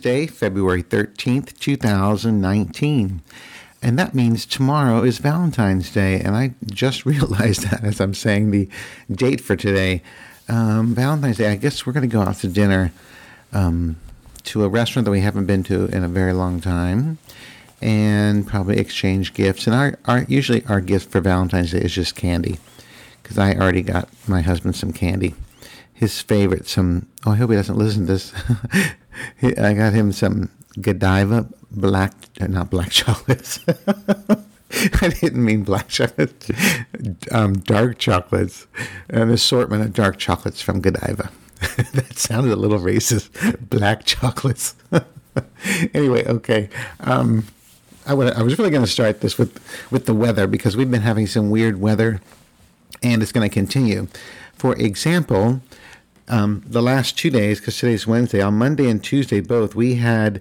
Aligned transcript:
Wednesday, 0.00 0.26
February 0.26 0.82
13th, 0.82 1.58
2019. 1.58 3.20
And 3.82 3.98
that 3.98 4.14
means 4.14 4.46
tomorrow 4.46 5.02
is 5.04 5.18
Valentine's 5.18 5.92
Day. 5.92 6.18
And 6.20 6.34
I 6.34 6.54
just 6.64 7.04
realized 7.12 7.64
that 7.64 7.84
as 7.84 8.00
I'm 8.00 8.14
saying 8.14 8.50
the 8.50 8.66
date 9.12 9.42
for 9.42 9.56
today. 9.56 10.00
Um, 10.48 10.94
Valentine's 10.94 11.36
Day, 11.36 11.52
I 11.52 11.56
guess 11.56 11.84
we're 11.84 11.92
going 11.92 12.08
to 12.08 12.12
go 12.12 12.22
out 12.22 12.36
to 12.36 12.48
dinner 12.48 12.92
um, 13.52 13.96
to 14.44 14.64
a 14.64 14.70
restaurant 14.70 15.04
that 15.04 15.10
we 15.10 15.20
haven't 15.20 15.44
been 15.44 15.64
to 15.64 15.84
in 15.88 16.02
a 16.02 16.08
very 16.08 16.32
long 16.32 16.62
time 16.62 17.18
and 17.82 18.46
probably 18.46 18.78
exchange 18.78 19.34
gifts. 19.34 19.66
And 19.66 19.76
our, 19.76 19.98
our 20.06 20.22
usually 20.28 20.64
our 20.64 20.80
gift 20.80 21.10
for 21.10 21.20
Valentine's 21.20 21.72
Day 21.72 21.80
is 21.80 21.92
just 21.92 22.16
candy 22.16 22.58
because 23.22 23.36
I 23.36 23.52
already 23.52 23.82
got 23.82 24.08
my 24.26 24.40
husband 24.40 24.76
some 24.76 24.94
candy. 24.94 25.34
His 26.00 26.18
favorite, 26.22 26.66
some, 26.66 27.08
oh, 27.26 27.32
I 27.32 27.36
hope 27.36 27.50
he 27.50 27.56
doesn't 27.56 27.76
listen 27.76 28.06
to 28.06 28.12
this. 28.14 28.32
I 29.42 29.74
got 29.74 29.92
him 29.92 30.12
some 30.12 30.48
Godiva 30.80 31.46
black, 31.70 32.14
uh, 32.40 32.46
not 32.46 32.70
black 32.70 32.90
chocolates. 32.90 33.60
I 35.02 35.08
didn't 35.08 35.44
mean 35.44 35.62
black 35.62 35.88
chocolates, 35.88 36.50
um, 37.30 37.58
dark 37.58 37.98
chocolates, 37.98 38.66
an 39.10 39.28
assortment 39.28 39.82
of 39.82 39.92
dark 39.92 40.16
chocolates 40.16 40.62
from 40.62 40.80
Godiva. 40.80 41.30
that 41.92 42.16
sounded 42.16 42.50
a 42.50 42.56
little 42.56 42.78
racist. 42.78 43.68
Black 43.68 44.06
chocolates. 44.06 44.74
anyway, 45.92 46.26
okay. 46.26 46.70
Um, 47.00 47.44
I, 48.06 48.14
would, 48.14 48.32
I 48.32 48.42
was 48.42 48.58
really 48.58 48.70
going 48.70 48.86
to 48.86 48.90
start 48.90 49.20
this 49.20 49.36
with, 49.36 49.60
with 49.90 50.06
the 50.06 50.14
weather 50.14 50.46
because 50.46 50.78
we've 50.78 50.90
been 50.90 51.02
having 51.02 51.26
some 51.26 51.50
weird 51.50 51.78
weather 51.78 52.22
and 53.02 53.22
it's 53.22 53.32
going 53.32 53.46
to 53.46 53.52
continue. 53.52 54.08
For 54.54 54.74
example, 54.76 55.60
um, 56.30 56.62
the 56.66 56.80
last 56.80 57.18
two 57.18 57.28
days, 57.28 57.60
because 57.60 57.76
today's 57.76 58.06
Wednesday, 58.06 58.40
on 58.40 58.54
Monday 58.54 58.88
and 58.88 59.02
Tuesday 59.02 59.40
both, 59.40 59.74
we 59.74 59.96
had 59.96 60.40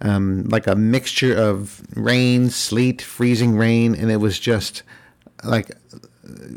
um, 0.00 0.44
like 0.44 0.66
a 0.66 0.76
mixture 0.76 1.36
of 1.36 1.82
rain, 1.96 2.50
sleet, 2.50 3.02
freezing 3.02 3.56
rain, 3.56 3.94
and 3.94 4.10
it 4.10 4.18
was 4.18 4.38
just 4.38 4.82
like 5.42 5.70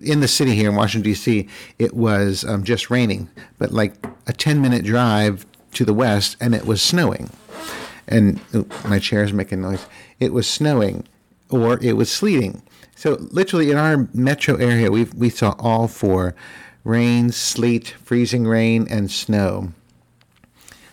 in 0.03 0.19
the 0.19 0.27
city 0.27 0.53
here 0.53 0.69
in 0.69 0.75
Washington, 0.75 1.09
D.C., 1.09 1.47
it 1.79 1.95
was 1.95 2.43
um, 2.45 2.63
just 2.63 2.89
raining, 2.89 3.29
but 3.57 3.71
like 3.71 3.95
a 4.27 4.33
10 4.33 4.61
minute 4.61 4.83
drive 4.83 5.45
to 5.73 5.85
the 5.85 5.93
west, 5.93 6.37
and 6.39 6.53
it 6.53 6.65
was 6.65 6.81
snowing. 6.81 7.29
And 8.07 8.39
ooh, 8.53 8.67
my 8.87 8.99
chair 8.99 9.23
is 9.23 9.33
making 9.33 9.61
noise. 9.61 9.85
It 10.19 10.33
was 10.33 10.47
snowing 10.47 11.07
or 11.49 11.79
it 11.81 11.93
was 11.93 12.11
sleeting. 12.11 12.61
So 12.95 13.17
literally 13.31 13.71
in 13.71 13.77
our 13.77 14.07
metro 14.13 14.55
area, 14.57 14.91
we 14.91 15.05
we 15.05 15.29
saw 15.29 15.55
all 15.57 15.87
four: 15.87 16.35
rain, 16.83 17.31
sleet, 17.31 17.89
freezing 18.03 18.45
rain, 18.45 18.87
and 18.89 19.09
snow. 19.09 19.71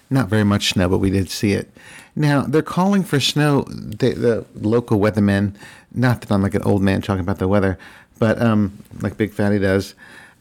Not 0.08 0.28
very 0.28 0.44
much 0.44 0.70
snow, 0.70 0.88
but 0.88 0.98
we 0.98 1.10
did 1.10 1.30
see 1.30 1.52
it. 1.52 1.70
Now 2.16 2.42
they're 2.42 2.62
calling 2.62 3.04
for 3.04 3.20
snow. 3.20 3.62
The, 3.62 4.12
the 4.12 4.46
local 4.54 4.98
weathermen. 4.98 5.54
Not 5.92 6.20
that 6.20 6.32
I'm 6.32 6.42
like 6.42 6.54
an 6.54 6.62
old 6.62 6.82
man 6.82 7.02
talking 7.02 7.20
about 7.20 7.38
the 7.38 7.48
weather, 7.48 7.78
but 8.18 8.40
um, 8.40 8.78
like 9.00 9.16
Big 9.16 9.32
Fatty 9.32 9.58
does. 9.58 9.94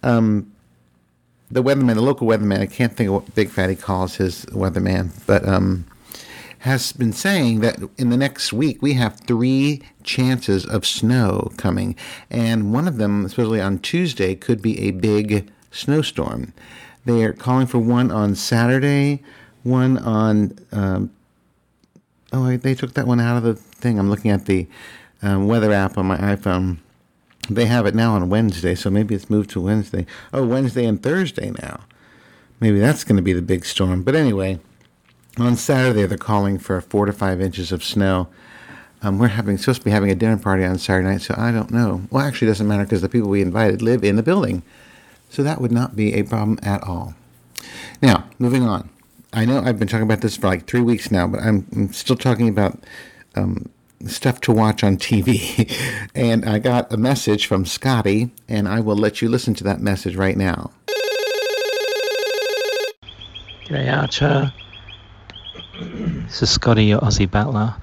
Um, 0.04 0.52
the 1.52 1.64
weatherman, 1.64 1.96
the 1.96 2.02
local 2.02 2.28
weatherman, 2.28 2.60
I 2.60 2.68
can't 2.68 2.96
think 2.96 3.08
of 3.08 3.14
what 3.16 3.36
Big 3.36 3.50
Fatty 3.50 3.76
calls 3.76 4.16
his 4.16 4.46
weatherman, 4.48 5.12
but 5.26 5.48
um, 5.48 5.86
has 6.60 6.92
been 6.92 7.14
saying 7.14 7.62
that 7.62 7.80
in 7.98 8.10
the 8.10 8.18
next 8.18 8.52
week 8.52 8.82
we 8.82 8.94
have 8.94 9.20
three 9.22 9.82
chances 10.04 10.66
of 10.66 10.86
snow 10.86 11.52
coming, 11.58 11.96
and 12.30 12.74
one 12.74 12.88
of 12.88 12.98
them, 12.98 13.26
especially 13.26 13.62
on 13.62 13.80
Tuesday, 13.80 14.36
could 14.36 14.62
be 14.62 14.80
a 14.82 14.92
big 14.92 15.50
snowstorm. 15.72 16.54
They 17.06 17.24
are 17.24 17.34
calling 17.34 17.68
for 17.68 17.80
one 17.80 18.12
on 18.12 18.36
Saturday, 18.36 19.24
one 19.64 19.98
on. 19.98 20.58
Um, 20.72 21.12
oh, 22.34 22.58
they 22.58 22.76
took 22.76 22.94
that 22.94 23.08
one 23.08 23.20
out 23.20 23.38
of 23.38 23.44
the 23.44 23.56
thing. 23.56 23.98
I'm 23.98 24.10
looking 24.10 24.32
at 24.32 24.46
the 24.46 24.68
um, 25.22 25.48
weather 25.48 25.72
app 25.72 25.98
on 25.98 26.06
my 26.06 26.18
iPhone. 26.18 26.78
They 27.50 27.66
have 27.66 27.86
it 27.86 27.96
now 27.96 28.14
on 28.14 28.30
Wednesday, 28.30 28.76
so 28.76 28.90
maybe 28.90 29.16
it's 29.16 29.30
moved 29.30 29.50
to 29.52 29.62
Wednesday. 29.62 30.06
Oh, 30.34 30.46
Wednesday 30.46 30.86
and 30.86 31.02
Thursday 31.02 31.52
now. 31.52 31.82
Maybe 32.60 32.80
that's 32.80 33.04
going 33.04 33.16
to 33.16 33.22
be 33.22 33.34
the 33.34 33.42
big 33.42 33.66
storm. 33.66 34.04
But 34.04 34.16
anyway, 34.16 34.60
on 35.42 35.56
Saturday, 35.56 36.06
they're 36.06 36.18
calling 36.18 36.58
for 36.58 36.82
four 36.82 37.06
to 37.06 37.14
five 37.14 37.42
inches 37.42 37.72
of 37.72 37.84
snow. 37.84 38.28
Um, 39.02 39.18
we're 39.18 39.28
having 39.28 39.58
supposed 39.58 39.82
to 39.82 39.86
be 39.86 39.92
having 39.92 40.12
a 40.12 40.16
dinner 40.16 40.38
party 40.38 40.66
on 40.66 40.78
Saturday 40.78 41.08
night, 41.08 41.22
so 41.22 41.36
I 41.38 41.52
don't 41.52 41.72
know. 41.72 42.02
Well, 42.12 42.26
actually, 42.26 42.48
it 42.48 42.52
doesn't 42.52 42.68
matter 42.68 42.84
because 42.84 43.02
the 43.02 43.10
people 43.10 43.30
we 43.30 43.42
invited 43.42 43.82
live 43.82 44.04
in 44.04 44.18
the 44.18 44.24
building, 44.24 44.64
so 45.30 45.44
that 45.44 45.62
would 45.62 45.72
not 45.72 45.96
be 45.96 46.14
a 46.16 46.24
problem 46.24 46.60
at 46.64 46.84
all. 46.84 47.14
Now, 48.02 48.26
moving 48.40 48.64
on. 48.64 48.90
I 49.32 49.46
know 49.46 49.62
I've 49.62 49.78
been 49.78 49.88
talking 49.88 50.04
about 50.04 50.22
this 50.22 50.38
for 50.38 50.48
like 50.48 50.66
three 50.66 50.82
weeks 50.82 51.12
now, 51.12 51.28
but 51.28 51.42
I'm, 51.42 51.68
I'm 51.74 51.94
still 51.94 52.16
talking 52.16 52.50
about 52.50 52.80
um, 53.36 53.70
stuff 54.08 54.42
to 54.42 54.52
watch 54.52 54.84
on 54.84 54.98
TV. 54.98 55.72
and 56.16 56.46
I 56.46 56.60
got 56.60 56.92
a 56.92 56.98
message 56.98 57.46
from 57.46 57.66
Scotty, 57.66 58.32
and 58.48 58.68
I 58.68 58.80
will 58.80 58.98
let 58.98 59.22
you 59.22 59.30
listen 59.30 59.54
to 59.56 59.64
that 59.66 59.80
message 59.80 60.16
right 60.16 60.36
now. 60.36 60.72
G'day, 63.66 63.96
Archer. 63.96 64.52
This 65.80 66.44
is 66.44 66.50
Scotty, 66.50 66.86
your 66.86 67.00
Aussie 67.00 67.30
battler. 67.30 67.74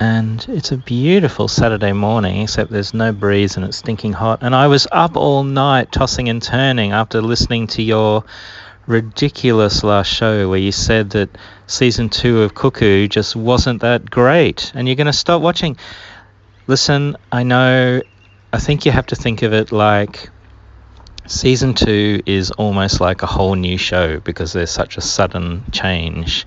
And 0.00 0.44
it's 0.48 0.72
a 0.72 0.78
beautiful 0.78 1.46
Saturday 1.46 1.92
morning, 1.92 2.40
except 2.40 2.70
there's 2.70 2.94
no 2.94 3.12
breeze 3.12 3.56
and 3.56 3.66
it's 3.66 3.76
stinking 3.76 4.14
hot. 4.14 4.38
And 4.42 4.54
I 4.54 4.66
was 4.66 4.88
up 4.90 5.14
all 5.14 5.44
night 5.44 5.92
tossing 5.92 6.30
and 6.30 6.42
turning 6.42 6.92
after 6.92 7.20
listening 7.20 7.66
to 7.68 7.82
your 7.82 8.24
ridiculous 8.86 9.84
last 9.84 10.08
show 10.08 10.48
where 10.48 10.58
you 10.58 10.72
said 10.72 11.10
that 11.10 11.36
season 11.66 12.08
two 12.08 12.42
of 12.42 12.54
Cuckoo 12.54 13.08
just 13.08 13.36
wasn't 13.36 13.82
that 13.82 14.10
great 14.10 14.72
and 14.74 14.88
you're 14.88 14.96
going 14.96 15.06
to 15.06 15.12
stop 15.12 15.42
watching. 15.42 15.76
Listen, 16.66 17.16
I 17.30 17.42
know, 17.42 18.00
I 18.54 18.58
think 18.58 18.86
you 18.86 18.92
have 18.92 19.06
to 19.08 19.16
think 19.16 19.42
of 19.42 19.52
it 19.52 19.70
like 19.70 20.30
season 21.26 21.74
two 21.74 22.22
is 22.24 22.50
almost 22.52 23.00
like 23.00 23.22
a 23.22 23.26
whole 23.26 23.54
new 23.54 23.76
show 23.76 24.18
because 24.18 24.54
there's 24.54 24.70
such 24.70 24.96
a 24.96 25.02
sudden 25.02 25.62
change 25.72 26.46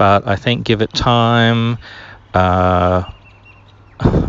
but 0.00 0.26
I 0.26 0.36
think 0.36 0.64
give 0.64 0.80
it 0.80 0.94
time. 0.94 1.76
Uh, 2.32 3.02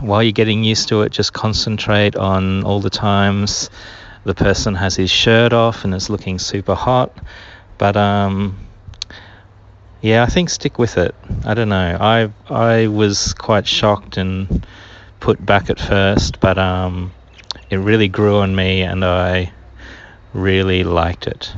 while 0.01 0.21
you're 0.21 0.33
getting 0.33 0.65
used 0.65 0.89
to 0.89 1.03
it, 1.03 1.13
just 1.13 1.31
concentrate 1.31 2.17
on 2.17 2.65
all 2.65 2.81
the 2.81 2.89
times 2.89 3.69
the 4.25 4.33
person 4.33 4.75
has 4.75 4.97
his 4.97 5.09
shirt 5.09 5.53
off 5.53 5.85
and 5.85 5.95
is 5.95 6.09
looking 6.09 6.39
super 6.39 6.75
hot. 6.75 7.17
But 7.77 7.95
um, 7.95 8.59
yeah, 10.01 10.23
I 10.23 10.25
think 10.25 10.49
stick 10.49 10.77
with 10.77 10.97
it. 10.97 11.15
I 11.45 11.53
don't 11.53 11.69
know. 11.69 11.97
I 12.01 12.29
I 12.49 12.87
was 12.87 13.31
quite 13.31 13.65
shocked 13.65 14.17
and 14.17 14.67
put 15.21 15.45
back 15.45 15.69
at 15.69 15.79
first, 15.79 16.41
but 16.41 16.57
um, 16.57 17.13
it 17.69 17.77
really 17.77 18.09
grew 18.09 18.39
on 18.39 18.53
me, 18.53 18.81
and 18.81 19.05
I 19.05 19.53
really 20.33 20.83
liked 20.83 21.27
it. 21.27 21.53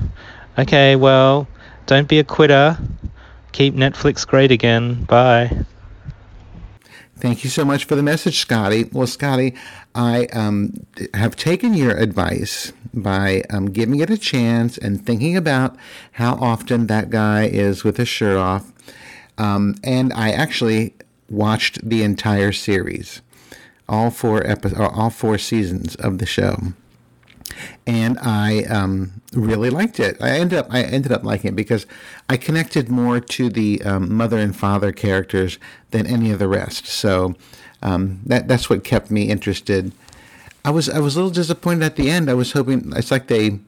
Okay, 0.59 0.95
well, 0.95 1.47
don't 1.87 2.07
be 2.07 2.19
a 2.19 2.23
quitter 2.23 2.77
keep 3.53 3.75
Netflix 3.75 4.27
great 4.27 4.51
again. 4.51 5.05
Bye. 5.05 5.65
Thank 7.17 7.45
you 7.45 7.49
so 7.49 7.63
much 7.63 7.85
for 7.85 7.95
the 7.95 8.03
message, 8.03 8.39
Scotty. 8.39 8.89
Well, 8.91 9.07
Scotty, 9.07 9.55
I 9.95 10.25
um, 10.33 10.85
have 11.13 11.37
taken 11.37 11.73
your 11.73 11.95
advice 11.95 12.73
by 12.93 13.43
um, 13.49 13.67
giving 13.67 14.01
it 14.01 14.09
a 14.09 14.17
chance 14.17 14.77
and 14.77 15.05
thinking 15.05 15.37
about 15.37 15.77
how 16.13 16.33
often 16.35 16.87
that 16.87 17.09
guy 17.09 17.45
is 17.45 17.85
with 17.85 17.95
his 17.95 18.09
shirt 18.09 18.35
off. 18.35 18.73
Um, 19.37 19.75
and 19.85 20.11
I 20.11 20.31
actually 20.31 20.95
watched 21.29 21.87
the 21.87 22.03
entire 22.03 22.51
series, 22.51 23.21
all 23.87 24.11
four 24.11 24.45
episodes, 24.45 24.91
all 24.93 25.09
four 25.09 25.37
seasons 25.37 25.95
of 25.95 26.17
the 26.17 26.25
show 26.25 26.73
and 27.85 28.17
I 28.19 28.63
um, 28.63 29.21
really 29.33 29.69
liked 29.69 29.99
it. 29.99 30.17
I 30.21 30.31
ended 30.31 30.59
up 30.59 30.67
I 30.69 30.81
ended 30.81 31.11
up 31.11 31.23
liking 31.23 31.49
it 31.49 31.55
because 31.55 31.85
I 32.29 32.37
connected 32.37 32.89
more 32.89 33.19
to 33.19 33.49
the 33.49 33.81
um, 33.83 34.13
mother 34.13 34.37
and 34.37 34.55
father 34.55 34.91
characters 34.91 35.59
than 35.91 36.07
any 36.07 36.31
of 36.31 36.39
the 36.39 36.47
rest. 36.47 36.87
So 36.87 37.35
um, 37.81 38.21
that 38.25 38.47
that's 38.47 38.69
what 38.69 38.83
kept 38.83 39.11
me 39.11 39.29
interested. 39.29 39.91
I 40.65 40.71
was 40.71 40.89
I 40.89 40.99
was 40.99 41.15
a 41.15 41.19
little 41.19 41.31
disappointed 41.31 41.83
at 41.83 41.95
the 41.95 42.09
end. 42.09 42.29
I 42.29 42.33
was 42.33 42.53
hoping 42.53 42.93
it's 42.95 43.11
like 43.11 43.27
they 43.27 43.59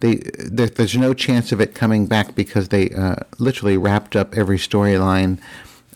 they 0.00 0.16
there, 0.38 0.68
there's 0.68 0.96
no 0.96 1.14
chance 1.14 1.52
of 1.52 1.60
it 1.60 1.74
coming 1.74 2.06
back 2.06 2.34
because 2.34 2.68
they 2.68 2.90
uh, 2.90 3.16
literally 3.38 3.76
wrapped 3.76 4.14
up 4.14 4.36
every 4.36 4.58
storyline 4.58 5.38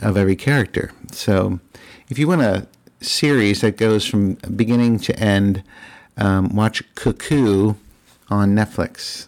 of 0.01 0.17
every 0.17 0.37
character. 0.37 0.93
So 1.13 1.61
if 2.09 2.19
you 2.19 2.27
want 2.27 2.43
a 2.43 2.67
series 3.01 3.61
that 3.61 3.77
goes 3.77 4.05
from 4.05 4.35
beginning 4.55 4.99
to 4.99 5.19
end 5.19 5.63
um, 6.21 6.55
watch 6.55 6.83
Cuckoo 6.95 7.75
on 8.29 8.55
Netflix. 8.55 9.27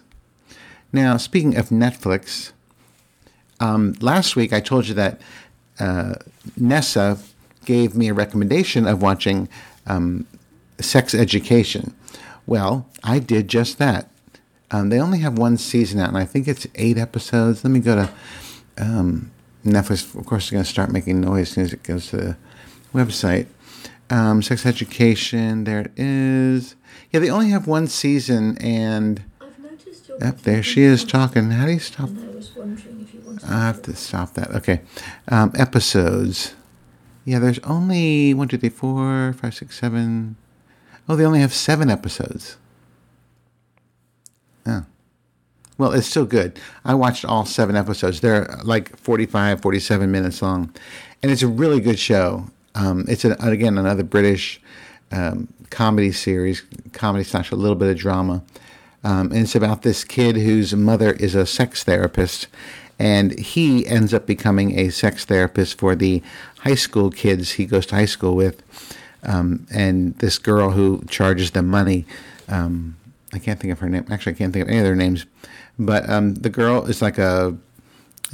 Now, 0.93 1.17
speaking 1.17 1.57
of 1.57 1.71
Netflix, 1.71 2.53
um, 3.59 3.95
last 4.01 4.37
week 4.37 4.53
I 4.53 4.61
told 4.61 4.89
you 4.89 4.95
that 4.95 5.21
uh, 5.81 6.15
Nessa 6.57 7.19
gave 7.65 7.95
me 7.95 8.09
a 8.09 8.15
recommendation 8.15 8.87
of 8.87 9.01
watching 9.01 9.49
um, 9.87 10.27
Sex 10.79 11.15
Education. 11.15 11.95
Well, 12.47 12.89
I 13.03 13.19
did 13.19 13.49
just 13.49 13.79
that. 13.79 14.11
Um, 14.71 14.89
they 14.89 15.01
only 15.01 15.21
have 15.21 15.39
one 15.39 15.57
season 15.57 16.01
out, 16.01 16.09
and 16.09 16.19
I 16.19 16.25
think 16.25 16.49
it's 16.49 16.67
eight 16.75 16.99
episodes. 16.99 17.63
Let 17.63 17.71
me 17.71 17.81
go 17.81 17.95
to 17.95 18.11
um, 18.79 19.31
Netflix, 19.65 20.15
of 20.19 20.27
course, 20.27 20.47
is 20.47 20.51
going 20.51 20.65
to 20.65 20.69
start 20.69 20.91
making 20.91 21.21
noise 21.21 21.49
as 21.49 21.51
soon 21.51 21.65
as 21.65 21.73
it 21.73 21.83
goes 21.83 22.09
to 22.09 22.17
the 22.17 22.37
website. 22.93 23.47
Um, 24.11 24.43
sex 24.43 24.67
Education, 24.67 25.65
there 25.65 25.81
it 25.81 25.93
is. 25.97 26.75
Yeah, 27.11 27.21
they 27.21 27.31
only 27.31 27.51
have 27.51 27.67
one 27.67 27.87
season, 27.87 28.57
and 28.59 29.23
yep, 30.21 30.39
there 30.43 30.63
she 30.63 30.83
is 30.83 31.05
talking. 31.05 31.51
How 31.51 31.67
do 31.67 31.73
you 31.73 31.79
stop? 31.79 32.09
I 33.45 33.67
have 33.67 33.83
to 33.83 33.95
stop 33.95 34.35
that. 34.35 34.51
Okay. 34.53 34.81
Um, 35.29 35.53
episodes. 35.57 36.55
Yeah, 37.25 37.39
there's 37.39 37.59
only 37.61 38.35
one, 38.35 38.49
two, 38.49 38.59
three, 38.59 38.69
four, 38.69 39.33
five, 39.35 39.55
six, 39.55 39.79
seven. 39.79 40.37
Oh, 41.09 41.17
they 41.17 41.25
only 41.25 41.41
have 41.41 41.53
seven 41.53 41.91
episodes. 41.91 42.57
Yeah. 44.67 44.83
Well, 45.79 45.93
it's 45.93 46.07
still 46.07 46.27
good. 46.27 46.59
I 46.85 46.95
watched 46.95 47.25
all 47.25 47.45
seven 47.45 47.77
episodes. 47.77 48.21
They're 48.21 48.47
like 48.63 48.97
45, 48.97 49.61
47 49.61 50.11
minutes 50.11 50.43
long. 50.43 50.73
And 51.23 51.33
it's 51.33 51.43
a 51.43 51.49
really 51.49 51.81
good 51.81 51.99
show. 51.99 52.47
Um, 52.75 53.05
it's, 53.09 53.25
a, 53.25 53.33
again, 53.41 53.79
another 53.79 54.05
British 54.05 54.61
um, 55.11 55.53
comedy 55.73 56.13
series, 56.13 56.63
comedy 56.93 57.25
slash 57.25 57.51
a 57.51 57.57
little 57.57 57.75
bit 57.75 57.91
of 57.91 57.97
drama. 57.97 58.43
Um, 59.03 59.33
and 59.33 59.39
it's 59.41 59.57
about 59.57 59.83
this 59.83 60.05
kid 60.05 60.37
whose 60.37 60.75
mother 60.75 61.13
is 61.15 61.35
a 61.35 61.47
sex 61.47 61.83
therapist. 61.83 62.47
And 62.99 63.37
he 63.37 63.85
ends 63.87 64.15
up 64.15 64.27
becoming 64.27 64.79
a 64.79 64.91
sex 64.91 65.25
therapist 65.25 65.79
for 65.79 65.97
the 65.97 66.23
high 66.59 66.77
school 66.77 67.11
kids 67.11 67.53
he 67.53 67.67
goes 67.67 67.87
to 67.87 67.97
high 67.97 68.05
school 68.05 68.37
with. 68.37 68.63
Um, 69.25 69.67
and 69.73 70.17
this 70.19 70.39
girl 70.39 70.71
who 70.71 71.03
charges 71.09 71.51
them 71.53 71.69
money. 71.69 72.05
Um, 72.49 72.97
I 73.33 73.39
can't 73.39 73.59
think 73.59 73.73
of 73.73 73.81
her 73.81 73.89
name. 73.89 74.07
Actually, 74.11 74.35
I 74.35 74.37
can't 74.37 74.53
think 74.53 74.65
of 74.65 74.69
any 74.69 74.79
of 74.79 74.85
their 74.85 74.95
names. 74.95 75.27
But 75.79 76.09
um, 76.09 76.35
the 76.35 76.51
girl 76.51 76.85
is 76.85 77.01
like 77.01 77.19
a 77.19 77.57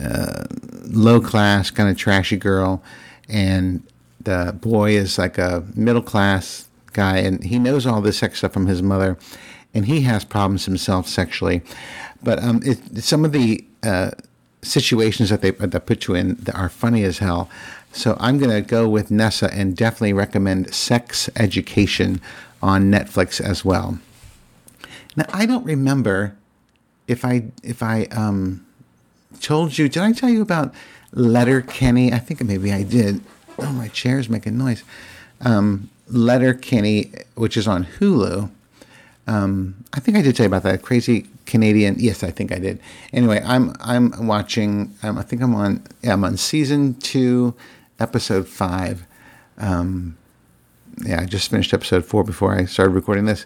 uh, 0.03 0.45
low 0.85 1.21
class, 1.21 1.71
kind 1.71 1.89
of 1.89 1.97
trashy 1.97 2.37
girl, 2.37 2.83
and 3.29 3.83
the 4.21 4.57
boy 4.61 4.93
is 4.93 5.19
like 5.19 5.39
a 5.39 5.65
middle 5.75 6.03
class 6.03 6.68
guy, 6.99 7.19
and 7.19 7.45
he 7.45 7.59
knows 7.59 7.87
all 7.87 8.01
this 8.01 8.19
sex 8.19 8.39
stuff 8.39 8.53
from 8.53 8.67
his 8.67 8.83
mother, 8.83 9.17
and 9.73 9.87
he 9.87 10.01
has 10.03 10.25
problems 10.25 10.65
himself 10.65 11.07
sexually. 11.07 11.63
But 12.23 12.43
um, 12.43 12.61
it, 12.65 12.79
some 13.05 13.25
of 13.25 13.33
the 13.33 13.65
uh, 13.85 14.11
situations 14.63 15.31
that 15.31 15.41
they 15.41 15.53
that 15.53 15.87
put 15.87 16.09
you 16.09 16.15
in 16.15 16.45
are 16.55 16.69
funny 16.69 17.05
as 17.05 17.19
hell. 17.19 17.49
So 17.93 18.17
I'm 18.21 18.39
going 18.39 18.51
to 18.51 18.61
go 18.61 18.89
with 18.89 19.11
Nessa 19.11 19.49
and 19.53 19.77
definitely 19.77 20.13
recommend 20.13 20.75
Sex 20.75 21.31
Education 21.37 22.21
on 22.61 22.91
Netflix 22.91 23.41
as 23.41 23.65
well. 23.65 23.99
Now 25.17 25.27
I 25.33 25.47
don't 25.47 25.65
remember 25.65 26.37
if 27.07 27.25
I 27.25 27.35
if 27.63 27.83
I 27.83 28.07
um 28.11 28.67
told 29.41 29.79
you 29.79 29.89
did 29.89 30.03
I 30.03 30.13
tell 30.13 30.31
you 30.31 30.43
about 30.43 30.75
Letterkenny? 31.13 32.13
I 32.13 32.19
think 32.19 32.43
maybe 32.43 32.73
I 32.73 32.83
did. 32.83 33.23
Oh, 33.59 33.73
my 33.73 33.89
chair's 33.89 34.29
making 34.29 34.59
noise. 34.59 34.85
Um, 35.41 35.91
Letterkenny, 36.11 37.13
which 37.35 37.57
is 37.57 37.69
on 37.69 37.85
Hulu. 37.85 38.51
Um, 39.27 39.85
I 39.93 40.01
think 40.01 40.17
I 40.17 40.23
did 40.23 40.37
tell 40.37 40.45
you 40.45 40.49
about 40.49 40.63
that 40.63 40.83
crazy 40.83 41.27
Canadian. 41.45 41.97
Yes, 41.99 42.23
I 42.23 42.31
think 42.31 42.53
I 42.53 42.59
did. 42.59 42.81
Anyway, 43.13 43.43
I'm 43.45 43.75
I'm 43.81 44.27
watching. 44.27 44.95
Um, 45.03 45.19
I 45.19 45.23
think 45.23 45.43
I'm 45.43 45.55
on. 45.55 45.83
Yeah, 46.03 46.15
I'm 46.15 46.25
on 46.25 46.37
season 46.37 46.95
two, 46.95 47.55
episode 48.01 48.49
five. 48.49 49.07
Um, 49.59 50.17
yeah, 51.05 51.21
I 51.21 51.27
just 51.27 51.51
finished 51.51 51.75
episode 51.75 52.05
four 52.05 52.25
before 52.25 52.55
I 52.55 52.65
started 52.65 52.93
recording 52.93 53.27
this. 53.27 53.45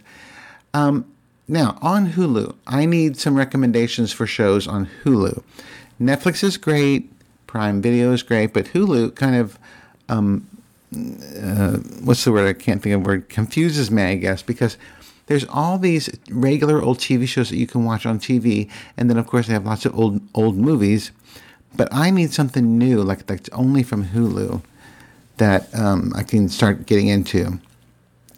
Um, 0.74 1.06
now, 1.48 1.78
on 1.82 2.12
Hulu, 2.12 2.54
I 2.66 2.86
need 2.86 3.16
some 3.16 3.36
recommendations 3.36 4.12
for 4.12 4.26
shows 4.26 4.66
on 4.66 4.88
Hulu. 5.04 5.42
Netflix 6.00 6.42
is 6.42 6.56
great, 6.56 7.12
Prime 7.46 7.82
Video 7.82 8.12
is 8.12 8.22
great, 8.22 8.54
but 8.54 8.66
Hulu 8.66 9.14
kind 9.14 9.36
of, 9.36 9.58
um, 10.08 10.46
uh, 10.92 11.78
what's 12.02 12.24
the 12.24 12.32
word? 12.32 12.48
I 12.48 12.52
can't 12.52 12.82
think 12.82 12.94
of 12.94 13.02
the 13.02 13.08
word. 13.08 13.28
Confuses 13.28 13.90
me, 13.90 14.02
I 14.02 14.14
guess, 14.16 14.42
because 14.42 14.76
there's 15.26 15.44
all 15.46 15.78
these 15.78 16.10
regular 16.30 16.82
old 16.82 16.98
TV 16.98 17.26
shows 17.26 17.50
that 17.50 17.56
you 17.56 17.66
can 17.66 17.84
watch 17.84 18.04
on 18.06 18.18
TV, 18.18 18.70
and 18.96 19.08
then 19.08 19.16
of 19.16 19.26
course 19.26 19.46
they 19.46 19.52
have 19.52 19.66
lots 19.66 19.86
of 19.86 19.98
old 19.98 20.20
old 20.34 20.56
movies. 20.56 21.12
But 21.74 21.88
I 21.92 22.10
need 22.10 22.32
something 22.32 22.76
new, 22.76 23.02
like 23.02 23.26
that's 23.26 23.48
only 23.50 23.82
from 23.82 24.06
Hulu, 24.08 24.62
that 25.38 25.74
um, 25.74 26.12
I 26.14 26.22
can 26.22 26.48
start 26.48 26.86
getting 26.86 27.08
into. 27.08 27.58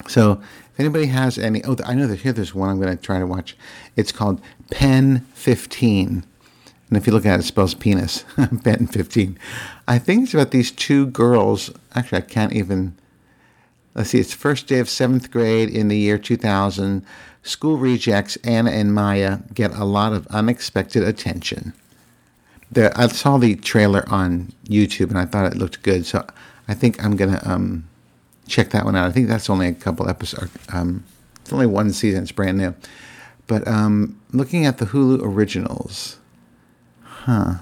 So 0.08 0.40
if 0.72 0.80
anybody 0.80 1.06
has 1.06 1.38
any, 1.38 1.64
oh, 1.64 1.76
I 1.84 1.94
know 1.94 2.06
that 2.06 2.20
here 2.20 2.32
there's 2.32 2.54
one 2.54 2.68
I'm 2.68 2.80
going 2.80 2.96
to 2.96 3.02
try 3.02 3.18
to 3.18 3.26
watch. 3.26 3.56
It's 3.96 4.12
called 4.12 4.40
Pen 4.70 5.26
15. 5.34 6.24
And 6.94 7.02
if 7.02 7.08
you 7.08 7.12
look 7.12 7.26
at 7.26 7.40
it, 7.40 7.42
it 7.42 7.46
spells 7.46 7.74
penis. 7.74 8.24
Pen 8.62 8.86
15. 8.86 9.36
I 9.88 9.98
think 9.98 10.22
it's 10.22 10.34
about 10.34 10.52
these 10.52 10.70
two 10.70 11.06
girls. 11.06 11.72
Actually, 11.92 12.18
I 12.18 12.20
can't 12.20 12.52
even. 12.52 12.96
Let's 13.96 14.10
see, 14.10 14.20
it's 14.20 14.32
first 14.32 14.68
day 14.68 14.78
of 14.78 14.88
seventh 14.88 15.32
grade 15.32 15.70
in 15.70 15.88
the 15.88 15.98
year 15.98 16.18
2000. 16.18 17.04
School 17.42 17.78
rejects 17.78 18.36
Anna 18.44 18.70
and 18.70 18.94
Maya 18.94 19.40
get 19.52 19.74
a 19.74 19.84
lot 19.84 20.12
of 20.12 20.28
unexpected 20.28 21.02
attention. 21.02 21.72
I 22.76 23.08
saw 23.08 23.38
the 23.38 23.56
trailer 23.56 24.04
on 24.08 24.52
YouTube 24.66 25.08
and 25.08 25.18
I 25.18 25.24
thought 25.24 25.52
it 25.52 25.58
looked 25.58 25.82
good, 25.82 26.06
so 26.06 26.24
I 26.68 26.74
think 26.74 27.04
I'm 27.04 27.16
gonna 27.16 27.40
um, 27.44 27.88
check 28.46 28.70
that 28.70 28.84
one 28.84 28.94
out. 28.94 29.08
I 29.08 29.10
think 29.10 29.26
that's 29.26 29.50
only 29.50 29.66
a 29.66 29.74
couple 29.74 30.08
episodes. 30.08 30.52
Um, 30.72 31.02
it's 31.40 31.52
only 31.52 31.66
one 31.66 31.92
season. 31.92 32.22
It's 32.22 32.32
brand 32.32 32.58
new. 32.58 32.72
But 33.48 33.66
um, 33.66 34.20
looking 34.30 34.64
at 34.64 34.78
the 34.78 34.86
Hulu 34.86 35.22
originals, 35.22 36.18
huh? 37.24 37.54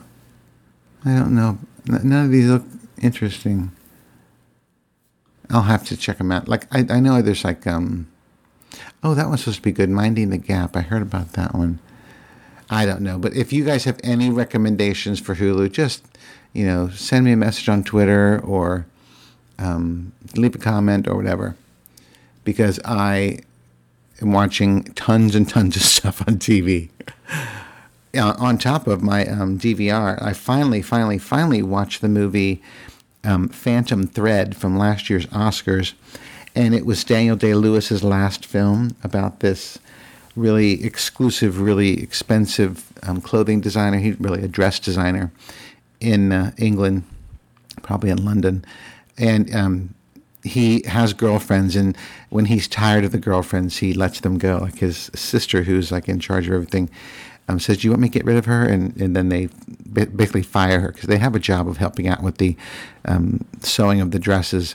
I 1.05 1.15
don't 1.17 1.35
know. 1.35 1.59
None 1.87 2.27
of 2.27 2.31
these 2.31 2.49
look 2.49 2.65
interesting. 3.01 3.73
I'll 5.51 5.63
have 5.63 5.85
to 5.87 5.97
check 5.97 6.19
them 6.19 6.33
out. 6.33 6.49
Like 6.49 6.67
I, 6.75 6.87
I 6.89 7.01
know 7.01 7.21
there's 7.23 7.45
like 7.45 7.67
um, 7.67 8.09
oh 9.03 9.15
that 9.15 9.29
one's 9.29 9.41
supposed 9.41 9.59
to 9.59 9.63
be 9.63 9.73
good. 9.73 9.91
Minding 9.91 10.31
the 10.31 10.39
Gap. 10.39 10.77
I 10.77 10.81
heard 10.81 11.03
about 11.03 11.33
that 11.33 11.55
one. 11.55 11.79
I 12.71 12.87
don't 12.87 13.03
know, 13.03 13.19
but 13.19 13.35
if 13.35 13.53
you 13.53 13.65
guys 13.65 13.85
have 13.85 14.01
any 14.03 14.31
recommendations 14.31 15.21
for 15.21 15.35
Hulu, 15.35 15.71
just 15.73 16.05
you 16.53 16.65
know 16.65 16.89
send 16.89 17.25
me 17.25 17.33
a 17.33 17.37
message 17.37 17.69
on 17.69 17.85
Twitter 17.85 18.41
or 18.43 18.87
um, 19.59 20.13
leave 20.35 20.55
a 20.55 20.59
comment 20.59 21.07
or 21.07 21.15
whatever, 21.15 21.57
because 22.45 22.81
I 22.85 23.41
am 24.21 24.33
watching 24.33 24.85
tons 24.95 25.35
and 25.35 25.49
tons 25.49 25.77
of 25.77 25.83
stuff 25.97 26.23
on 26.27 26.39
TV. 26.39 26.89
Uh, 28.15 28.35
on 28.39 28.59
top 28.59 28.87
of 28.87 29.03
my 29.03 29.27
um, 29.27 29.59
DVR, 29.59 30.21
I 30.23 30.33
finally, 30.33 30.83
finally, 30.83 31.19
finally 31.19 31.63
watched 31.63 32.01
the 32.01 32.09
movie 32.09 32.63
um, 33.25 33.49
Phantom 33.49 34.07
Thread 34.07 34.57
from 34.57 34.77
last 34.77 35.09
year's 35.09 35.27
Oscars, 35.27 35.93
and 36.55 36.75
it 36.75 36.85
was 36.85 37.05
Daniel 37.05 37.37
Day 37.37 37.55
Lewis's 37.55 38.03
last 38.03 38.45
film 38.45 38.97
about 39.03 39.41
this 39.41 39.79
really 40.37 40.85
exclusive, 40.85 41.61
really 41.61 42.03
expensive 42.03 42.93
um, 43.03 43.21
clothing 43.21 43.61
designer. 43.61 43.99
He's 43.99 44.19
really 44.21 44.43
a 44.43 44.49
dress 44.49 44.79
designer 44.79 45.33
in 46.01 46.33
uh, 46.33 46.53
England, 46.59 47.05
probably 47.83 48.11
in 48.11 48.25
London, 48.25 48.65
and 49.17 49.55
um, 49.55 49.95
he 50.43 50.83
has 50.87 51.13
girlfriends, 51.13 51.77
and 51.77 51.97
when 52.31 52.47
he's 52.47 52.67
tired 52.67 53.05
of 53.05 53.13
the 53.13 53.19
girlfriends, 53.19 53.79
he 53.79 53.95
lets 53.95 54.21
them 54.21 54.39
go. 54.39 54.59
Like 54.59 54.79
his 54.79 55.11
sister, 55.15 55.63
who's 55.63 55.93
like 55.93 56.09
in 56.09 56.19
charge 56.19 56.49
of 56.49 56.53
everything, 56.53 56.91
um, 57.53 57.61
says, 57.61 57.79
"Do 57.79 57.87
you 57.87 57.91
want 57.91 58.03
me 58.03 58.09
to 58.09 58.13
get 58.13 58.25
rid 58.25 58.37
of 58.37 58.47
her?" 58.47 58.65
And 58.65 58.97
and 59.01 59.15
then 59.15 59.29
they 59.29 59.49
basically 59.93 60.43
fire 60.43 60.81
her 60.81 60.93
because 60.93 61.09
they 61.09 61.19
have 61.19 61.35
a 61.35 61.41
job 61.41 61.69
of 61.69 61.77
helping 61.77 62.09
out 62.09 62.23
with 62.23 62.39
the 62.39 62.57
um, 63.05 63.45
sewing 63.61 64.01
of 64.01 64.11
the 64.11 64.19
dresses. 64.19 64.75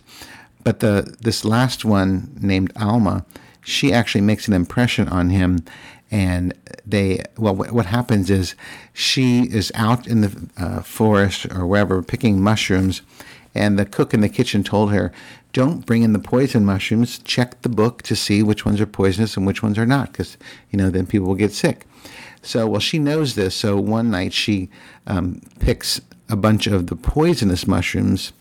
But 0.64 0.80
the 0.80 1.16
this 1.22 1.44
last 1.44 1.86
one 1.86 2.38
named 2.40 2.72
Alma, 2.76 3.26
she 3.64 3.94
actually 3.94 4.22
makes 4.22 4.48
an 4.48 4.54
impression 4.54 5.08
on 5.08 5.30
him, 5.30 5.64
and 6.12 6.54
they 6.86 7.24
well 7.38 7.56
what 7.56 7.88
happens 7.88 8.30
is 8.30 8.56
she 8.94 9.44
is 9.44 9.72
out 9.76 10.08
in 10.08 10.22
the 10.22 10.50
uh, 10.58 10.82
forest 10.82 11.46
or 11.48 11.66
wherever 11.66 12.02
picking 12.02 12.42
mushrooms 12.42 13.02
and 13.58 13.80
the 13.80 13.86
cook 13.86 14.14
in 14.14 14.22
the 14.22 14.30
kitchen 14.30 14.64
told 14.64 14.92
her, 14.92 15.12
don't 15.52 15.86
bring 15.86 16.04
in 16.04 16.14
the 16.14 16.20
poison 16.20 16.64
mushrooms. 16.64 17.18
Check 17.20 17.62
the 17.64 17.70
book 17.70 18.04
to 18.04 18.16
see 18.16 18.44
which 18.44 18.66
ones 18.66 18.80
are 18.80 18.86
poisonous 18.86 19.36
and 19.36 19.48
which 19.48 19.64
ones 19.64 19.80
are 19.80 19.86
not, 19.86 20.12
because, 20.12 20.38
you 20.70 20.78
know, 20.78 20.92
then 20.92 21.08
people 21.08 21.28
will 21.28 21.36
get 21.36 21.52
sick. 21.52 21.86
So, 22.48 22.66
well, 22.66 22.80
she 22.80 22.98
knows 22.98 23.36
this. 23.36 23.54
So 23.56 23.78
one 23.78 24.10
night 24.10 24.32
she 24.32 24.70
um, 25.06 25.42
picks 25.60 26.00
a 26.30 26.38
bunch 26.38 26.66
of 26.66 26.88
the 26.88 26.96
poisonous 26.96 27.68
mushrooms, 27.68 28.32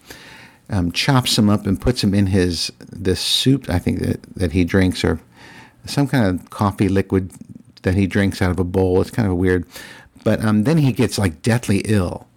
um, 0.70 0.92
chops 0.92 1.34
them 1.34 1.50
up, 1.50 1.66
and 1.66 1.80
puts 1.80 2.02
them 2.02 2.14
in 2.14 2.28
his 2.28 2.70
this 2.78 3.20
soup. 3.20 3.68
I 3.68 3.80
think 3.80 3.98
that, 3.98 4.22
that 4.34 4.52
he 4.52 4.64
drinks, 4.64 5.02
or 5.02 5.18
some 5.86 6.06
kind 6.06 6.24
of 6.24 6.50
coffee 6.50 6.88
liquid 6.88 7.32
that 7.82 7.94
he 7.96 8.06
drinks 8.06 8.40
out 8.40 8.52
of 8.52 8.60
a 8.60 8.64
bowl. 8.64 9.00
It's 9.00 9.10
kind 9.10 9.28
of 9.28 9.36
weird, 9.36 9.66
but 10.22 10.44
um, 10.44 10.62
then 10.62 10.78
he 10.78 10.92
gets 10.92 11.18
like 11.18 11.42
deathly 11.42 11.78
ill, 11.86 12.28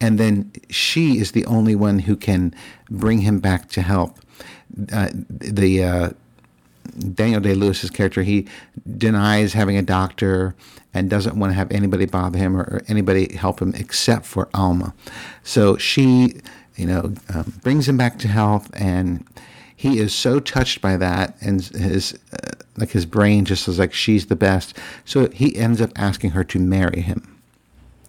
and 0.00 0.18
then 0.18 0.50
she 0.70 1.18
is 1.18 1.32
the 1.32 1.46
only 1.46 1.76
one 1.76 2.00
who 2.00 2.16
can 2.16 2.52
bring 2.90 3.20
him 3.20 3.38
back 3.38 3.68
to 3.70 3.82
help. 3.82 4.18
Uh, 4.92 5.10
the 5.28 5.84
uh, 5.84 6.10
Daniel 7.14 7.40
Day 7.40 7.54
Lewis's 7.54 7.90
character, 7.90 8.22
he 8.22 8.46
denies 8.96 9.52
having 9.52 9.76
a 9.76 9.82
doctor 9.82 10.54
and 10.94 11.10
doesn't 11.10 11.38
want 11.38 11.50
to 11.50 11.54
have 11.54 11.70
anybody 11.70 12.06
bother 12.06 12.38
him 12.38 12.56
or, 12.56 12.62
or 12.62 12.82
anybody 12.88 13.34
help 13.34 13.60
him 13.60 13.74
except 13.74 14.26
for 14.26 14.48
Alma. 14.54 14.94
So 15.42 15.76
she, 15.76 16.40
you 16.76 16.86
know, 16.86 17.14
um, 17.34 17.60
brings 17.62 17.88
him 17.88 17.96
back 17.96 18.18
to 18.20 18.28
health, 18.28 18.70
and 18.72 19.26
he 19.74 19.98
is 19.98 20.14
so 20.14 20.40
touched 20.40 20.80
by 20.80 20.96
that, 20.96 21.36
and 21.40 21.62
his 21.62 22.18
uh, 22.32 22.52
like 22.76 22.90
his 22.90 23.06
brain 23.06 23.44
just 23.44 23.68
is 23.68 23.78
like 23.78 23.92
she's 23.92 24.26
the 24.26 24.36
best. 24.36 24.76
So 25.04 25.28
he 25.30 25.56
ends 25.56 25.80
up 25.80 25.90
asking 25.96 26.30
her 26.30 26.44
to 26.44 26.58
marry 26.58 27.02
him. 27.02 27.36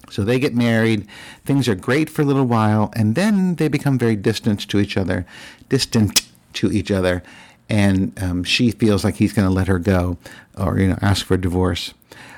So 0.09 0.23
they 0.23 0.39
get 0.39 0.55
married. 0.55 1.05
Things 1.45 1.67
are 1.67 1.75
great 1.75 2.09
for 2.09 2.21
a 2.21 2.25
little 2.25 2.45
while, 2.45 2.91
and 2.95 3.15
then 3.15 3.55
they 3.55 3.67
become 3.67 3.97
very 3.97 4.15
distant 4.15 4.61
to 4.69 4.79
each 4.79 4.95
other, 4.95 5.25
distant 5.67 6.25
to 6.53 6.71
each 6.71 6.91
other, 6.91 7.23
and 7.69 8.17
um, 8.21 8.43
she 8.43 8.71
feels 8.71 9.03
like 9.03 9.15
he's 9.15 9.33
going 9.33 9.47
to 9.47 9.53
let 9.53 9.67
her 9.67 9.79
go, 9.79 10.17
or 10.57 10.79
you 10.79 10.87
know, 10.87 10.97
ask 11.01 11.25
for 11.25 11.35
a 11.35 11.41
divorce. 11.41 11.93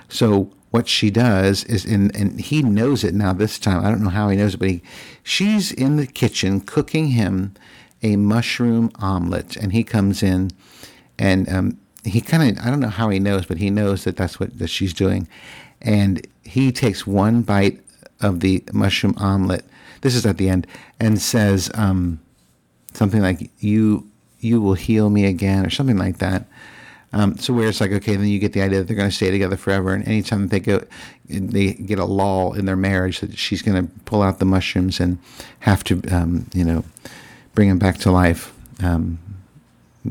So 0.08 0.52
what 0.72 0.88
she 0.88 1.10
does 1.10 1.64
is, 1.66 1.86
in, 1.86 2.16
and 2.16 2.40
he 2.40 2.62
knows 2.62 3.04
it 3.04 3.14
now. 3.14 3.34
This 3.34 3.58
time, 3.60 3.84
I 3.84 3.90
don't 3.90 4.04
know 4.04 4.10
how 4.10 4.30
he 4.30 4.38
knows 4.38 4.54
it, 4.54 4.58
but 4.58 4.70
he, 4.70 4.82
she's 5.24 5.72
in 5.72 5.98
the 5.98 6.08
kitchen 6.08 6.62
cooking 6.62 7.10
him 7.10 7.54
a 8.02 8.16
mushroom 8.16 8.92
omelet, 8.96 9.56
and 9.58 9.74
he 9.74 9.84
comes 9.84 10.24
in, 10.24 10.52
and 11.18 11.50
um, 11.50 11.78
he 12.04 12.22
kind 12.22 12.58
of 12.58 12.66
I 12.66 12.70
don't 12.70 12.80
know 12.80 12.90
how 12.90 13.10
he 13.10 13.20
knows, 13.20 13.46
but 13.46 13.58
he 13.58 13.70
knows 13.70 14.04
that 14.04 14.16
that's 14.16 14.40
what 14.40 14.58
that 14.60 14.70
she's 14.70 14.94
doing, 14.94 15.28
and 15.82 16.26
he 16.44 16.72
takes 16.72 17.06
one 17.06 17.42
bite 17.42 17.82
of 18.22 18.40
the 18.40 18.64
mushroom 18.74 19.16
omelet. 19.18 19.66
This 20.02 20.16
is 20.16 20.26
at 20.26 20.38
the 20.38 20.50
end, 20.50 20.66
and 21.00 21.22
says 21.22 21.70
um, 21.74 22.20
something 22.94 23.22
like 23.22 23.50
"you 23.60 24.09
you 24.39 24.62
will 24.62 24.75
heal 24.75 25.10
me 25.10 25.25
again" 25.25 25.65
or 25.65 25.69
something 25.69 25.98
like 25.98 26.17
that. 26.19 26.46
Um, 27.12 27.38
so 27.38 27.53
where 27.53 27.67
it's 27.67 27.81
like, 27.81 27.91
okay, 27.91 28.15
then 28.15 28.27
you 28.27 28.38
get 28.38 28.53
the 28.53 28.62
idea 28.62 28.79
that 28.79 28.88
they're 28.88 28.96
going 28.96 29.10
to 29.10 29.15
stay 29.15 29.31
together 29.31 29.58
forever, 29.58 29.93
and 29.93 30.08
anytime 30.08 30.48
they 30.50 30.60
go, 30.60 30.84
they 31.27 31.74
get 31.74 31.98
a 31.98 32.05
lull 32.05 32.53
in 32.53 32.65
their 32.65 32.75
marriage 32.75 33.19
that 33.22 33.38
she's 33.38 33.62
going 33.62 33.88
to 33.88 33.91
pull 34.05 34.22
out 34.22 34.39
the 34.39 34.46
mushrooms 34.46 35.00
and 35.00 35.17
have 35.62 35.84
to, 35.86 36.01
um, 36.12 36.48
you 36.53 36.63
know, 36.63 36.84
bring 37.55 37.67
him 37.67 37.79
back 37.79 37.98
to 38.00 38.12
life, 38.12 38.53
um, 38.84 39.17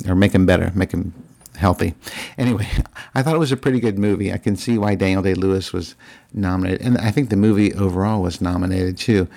or 0.09 0.17
make 0.17 0.33
him 0.33 0.45
better, 0.45 0.73
make 0.75 0.91
him 0.91 1.13
healthy. 1.57 1.95
Anyway, 2.37 2.67
I 3.15 3.23
thought 3.23 3.37
it 3.37 3.41
was 3.41 3.53
a 3.53 3.57
pretty 3.57 3.79
good 3.79 3.99
movie. 3.99 4.33
I 4.33 4.39
can 4.39 4.57
see 4.57 4.77
why 4.77 4.97
Daniel 4.97 5.23
Day 5.23 5.35
Lewis 5.35 5.73
was 5.73 5.95
nominated, 6.33 6.85
and 6.85 6.99
I 6.99 7.13
think 7.13 7.31
the 7.31 7.37
movie 7.37 7.73
overall 7.75 8.23
was 8.23 8.41
nominated 8.41 8.99
too. 8.99 9.29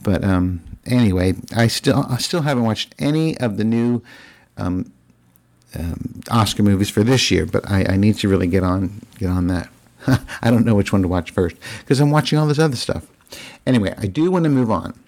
But 0.00 0.22
um, 0.22 0.62
anyway, 0.86 1.34
I 1.56 1.66
still 1.66 2.06
I 2.08 2.18
still 2.18 2.42
haven't 2.42 2.64
watched 2.64 2.94
any 3.00 3.36
of 3.38 3.56
the 3.56 3.64
new 3.64 4.02
um, 4.58 4.92
um, 5.78 6.20
Oscar 6.30 6.62
movies 6.62 6.90
for 6.90 7.02
this 7.02 7.30
year, 7.30 7.46
but 7.46 7.68
I, 7.70 7.84
I, 7.90 7.96
need 7.96 8.16
to 8.16 8.28
really 8.28 8.46
get 8.46 8.62
on 8.62 9.00
get 9.18 9.28
on 9.28 9.48
that. 9.48 9.68
I 10.42 10.50
don't 10.50 10.64
know 10.64 10.74
which 10.74 10.92
one 10.92 11.02
to 11.02 11.08
watch 11.08 11.30
first 11.30 11.56
because 11.80 12.00
I'm 12.00 12.10
watching 12.10 12.38
all 12.38 12.46
this 12.46 12.58
other 12.58 12.76
stuff. 12.76 13.06
Anyway, 13.66 13.94
I 13.98 14.06
do 14.06 14.30
want 14.30 14.44
to 14.44 14.50
move 14.50 14.70
on. 14.70 14.98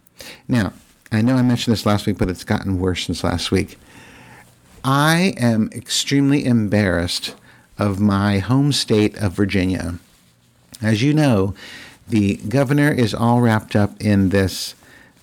Now, 0.49 0.73
I 1.11 1.23
know 1.23 1.37
I 1.37 1.43
mentioned 1.43 1.73
this 1.73 1.87
last 1.87 2.07
week, 2.07 2.19
but 2.19 2.29
it's 2.29 2.45
gotten 2.45 2.79
worse 2.79 3.07
since 3.07 3.25
last 3.25 3.51
week. 3.51 3.79
I 4.85 5.35
am 5.37 5.71
extremely 5.73 6.45
embarrassed 6.45 7.35
of 7.79 7.99
my 7.99 8.39
home 8.39 8.73
state 8.73 9.17
of 9.17 9.33
Virginia. 9.33 9.99
As 10.83 11.03
you 11.03 11.15
know, 11.15 11.55
the 12.09 12.37
governor 12.37 12.91
is 12.91 13.15
all 13.15 13.41
wrapped 13.41 13.75
up 13.75 14.01
in 14.01 14.29
this 14.29 14.75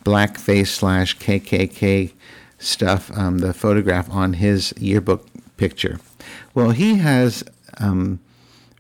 blackface 0.03 0.67
slash 0.67 1.17
KKK 1.17 2.13
stuff, 2.59 3.15
um, 3.17 3.39
the 3.39 3.53
photograph 3.53 4.09
on 4.09 4.33
his 4.33 4.73
yearbook 4.77 5.27
picture. 5.57 5.99
Well, 6.53 6.71
he 6.71 6.97
has 6.97 7.43
um, 7.79 8.19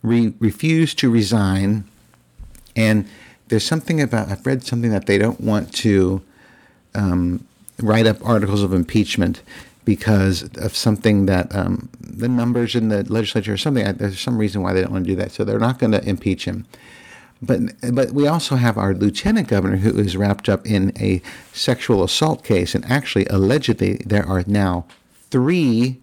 re- 0.01 0.33
refused 0.39 0.99
to 0.99 1.09
resign, 1.09 1.83
and 2.75 3.07
there's 3.47 3.65
something 3.65 4.01
about 4.01 4.29
I've 4.29 4.45
read 4.45 4.63
something 4.63 4.91
that 4.91 5.05
they 5.05 5.17
don't 5.17 5.39
want 5.41 5.73
to 5.75 6.21
um, 6.95 7.45
write 7.79 8.07
up 8.07 8.17
articles 8.25 8.63
of 8.63 8.73
impeachment 8.73 9.41
because 9.85 10.43
of 10.57 10.75
something 10.75 11.27
that 11.27 11.55
um, 11.55 11.89
the 12.01 12.27
numbers 12.27 12.75
in 12.75 12.89
the 12.89 13.03
legislature 13.11 13.53
or 13.53 13.57
something. 13.57 13.85
There's 13.93 14.19
some 14.19 14.37
reason 14.37 14.61
why 14.61 14.73
they 14.73 14.81
don't 14.81 14.91
want 14.91 15.05
to 15.05 15.11
do 15.11 15.15
that, 15.15 15.31
so 15.31 15.43
they're 15.43 15.59
not 15.59 15.79
going 15.79 15.93
to 15.93 16.03
impeach 16.03 16.45
him. 16.45 16.65
But 17.41 17.59
but 17.93 18.11
we 18.11 18.27
also 18.27 18.55
have 18.55 18.77
our 18.77 18.93
lieutenant 18.93 19.47
governor 19.47 19.77
who 19.77 19.97
is 19.97 20.17
wrapped 20.17 20.49
up 20.49 20.65
in 20.65 20.91
a 20.99 21.21
sexual 21.53 22.03
assault 22.03 22.43
case, 22.43 22.73
and 22.73 22.85
actually 22.85 23.25
allegedly 23.27 23.97
there 24.05 24.25
are 24.25 24.43
now 24.47 24.85
three 25.29 25.97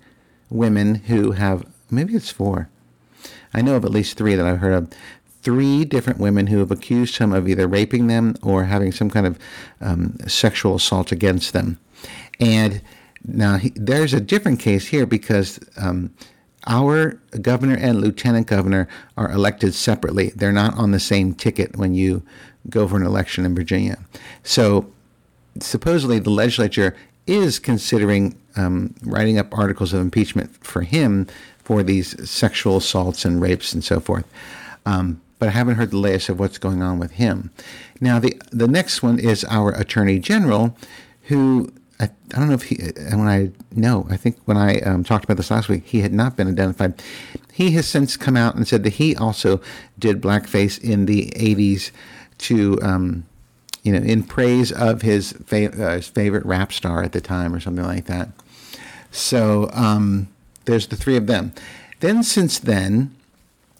women 0.50 0.96
who 0.96 1.32
have 1.32 1.66
maybe 1.90 2.14
it's 2.14 2.30
four. 2.30 2.68
I 3.52 3.62
know 3.62 3.76
of 3.76 3.84
at 3.84 3.90
least 3.90 4.16
three 4.16 4.34
that 4.34 4.46
I've 4.46 4.58
heard 4.58 4.74
of. 4.74 4.90
Three 5.42 5.84
different 5.84 6.18
women 6.18 6.46
who 6.46 6.58
have 6.58 6.70
accused 6.70 7.18
him 7.18 7.32
of 7.32 7.46
either 7.46 7.68
raping 7.68 8.06
them 8.06 8.34
or 8.42 8.64
having 8.64 8.92
some 8.92 9.10
kind 9.10 9.26
of 9.26 9.38
um, 9.80 10.16
sexual 10.26 10.76
assault 10.76 11.12
against 11.12 11.52
them. 11.52 11.78
And 12.40 12.80
now 13.26 13.58
he, 13.58 13.70
there's 13.74 14.14
a 14.14 14.20
different 14.20 14.58
case 14.58 14.86
here 14.86 15.04
because 15.04 15.60
um, 15.76 16.14
our 16.66 17.20
governor 17.40 17.76
and 17.76 18.00
lieutenant 18.00 18.46
governor 18.46 18.88
are 19.16 19.30
elected 19.30 19.74
separately. 19.74 20.32
They're 20.34 20.52
not 20.52 20.76
on 20.76 20.92
the 20.92 21.00
same 21.00 21.34
ticket 21.34 21.76
when 21.76 21.94
you 21.94 22.22
go 22.70 22.88
for 22.88 22.96
an 22.96 23.06
election 23.06 23.44
in 23.44 23.54
Virginia. 23.54 23.98
So 24.42 24.90
supposedly 25.60 26.18
the 26.18 26.30
legislature 26.30 26.96
is 27.26 27.58
considering 27.58 28.36
um, 28.56 28.94
writing 29.02 29.38
up 29.38 29.56
articles 29.56 29.92
of 29.92 30.00
impeachment 30.00 30.54
for 30.64 30.82
him 30.82 31.26
for 31.58 31.82
these 31.82 32.28
sexual 32.28 32.78
assaults 32.78 33.24
and 33.24 33.40
rapes 33.40 33.72
and 33.72 33.82
so 33.82 34.00
forth. 34.00 34.26
Um, 34.86 35.20
but 35.38 35.48
I 35.48 35.52
haven't 35.52 35.74
heard 35.76 35.90
the 35.90 35.98
latest 35.98 36.28
of 36.28 36.38
what's 36.38 36.58
going 36.58 36.82
on 36.82 36.98
with 36.98 37.12
him. 37.12 37.50
Now, 38.00 38.18
the 38.18 38.40
the 38.50 38.68
next 38.68 39.02
one 39.02 39.18
is 39.18 39.44
our 39.44 39.72
attorney 39.72 40.18
general, 40.18 40.76
who 41.24 41.72
I, 42.00 42.04
I 42.04 42.38
don't 42.38 42.48
know 42.48 42.54
if 42.54 42.64
he, 42.64 42.76
and 42.96 43.20
when 43.20 43.28
I 43.28 43.50
know, 43.72 44.06
I 44.10 44.16
think 44.16 44.38
when 44.46 44.56
I 44.56 44.80
um, 44.80 45.04
talked 45.04 45.24
about 45.24 45.36
this 45.36 45.50
last 45.50 45.68
week, 45.68 45.84
he 45.86 46.00
had 46.00 46.12
not 46.12 46.36
been 46.36 46.48
identified. 46.48 47.00
He 47.52 47.72
has 47.72 47.86
since 47.86 48.16
come 48.16 48.36
out 48.36 48.56
and 48.56 48.66
said 48.66 48.82
that 48.84 48.94
he 48.94 49.14
also 49.14 49.60
did 49.98 50.20
blackface 50.20 50.82
in 50.82 51.06
the 51.06 51.26
80s 51.36 51.92
to, 52.38 52.80
um, 52.82 53.24
you 53.84 53.92
know, 53.92 54.00
in 54.00 54.24
praise 54.24 54.72
of 54.72 55.02
his, 55.02 55.34
uh, 55.34 55.94
his, 55.96 56.08
favorite 56.08 56.44
rap 56.44 56.72
star 56.72 57.02
at 57.02 57.12
the 57.12 57.20
time 57.20 57.54
or 57.54 57.60
something 57.60 57.84
like 57.84 58.06
that. 58.06 58.30
So 59.12 59.70
um, 59.72 60.28
there's 60.64 60.88
the 60.88 60.96
three 60.96 61.16
of 61.16 61.28
them. 61.28 61.52
Then, 62.00 62.24
since 62.24 62.58
then, 62.58 63.14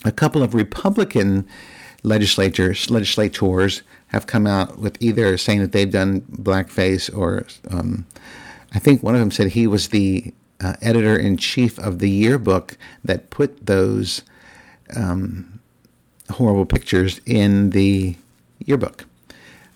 a 0.04 0.12
couple 0.12 0.42
of 0.42 0.54
Republican 0.54 1.48
legislators, 2.04 2.88
legislators 2.90 3.82
have 4.08 4.26
come 4.28 4.46
out 4.46 4.78
with 4.78 4.96
either 5.00 5.36
saying 5.36 5.60
that 5.60 5.72
they've 5.72 5.90
done 5.90 6.20
blackface 6.20 7.14
or 7.16 7.44
um, 7.70 8.06
I 8.72 8.78
think 8.78 9.02
one 9.02 9.14
of 9.14 9.20
them 9.20 9.32
said 9.32 9.48
he 9.48 9.66
was 9.66 9.88
the 9.88 10.32
uh, 10.60 10.74
editor 10.80 11.16
in 11.16 11.36
chief 11.36 11.78
of 11.78 11.98
the 11.98 12.10
yearbook 12.10 12.76
that 13.04 13.30
put 13.30 13.66
those 13.66 14.22
um, 14.94 15.60
horrible 16.30 16.66
pictures 16.66 17.20
in 17.26 17.70
the 17.70 18.16
yearbook. 18.64 19.04